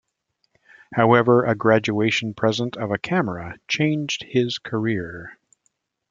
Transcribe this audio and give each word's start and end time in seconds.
However, 0.95 1.45
a 1.45 1.53
graduation 1.53 2.33
present 2.33 2.75
of 2.75 2.89
a 2.89 2.97
camera 2.97 3.57
changed 3.67 4.23
his 4.23 4.57
career. 4.57 5.37